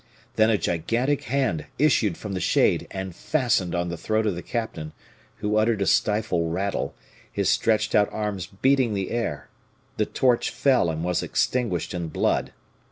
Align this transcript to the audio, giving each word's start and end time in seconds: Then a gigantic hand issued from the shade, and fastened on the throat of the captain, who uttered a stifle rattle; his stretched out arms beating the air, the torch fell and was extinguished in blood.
Then 0.35 0.49
a 0.49 0.57
gigantic 0.57 1.25
hand 1.25 1.67
issued 1.77 2.17
from 2.17 2.33
the 2.33 2.39
shade, 2.39 2.87
and 2.89 3.15
fastened 3.15 3.75
on 3.75 3.89
the 3.89 3.97
throat 3.97 4.25
of 4.25 4.33
the 4.33 4.41
captain, 4.41 4.93
who 5.35 5.57
uttered 5.57 5.79
a 5.79 5.85
stifle 5.85 6.49
rattle; 6.49 6.95
his 7.31 7.49
stretched 7.49 7.93
out 7.93 8.09
arms 8.11 8.47
beating 8.47 8.95
the 8.95 9.11
air, 9.11 9.47
the 9.97 10.07
torch 10.07 10.49
fell 10.49 10.89
and 10.89 11.03
was 11.03 11.21
extinguished 11.21 11.93
in 11.93 12.07
blood. 12.07 12.51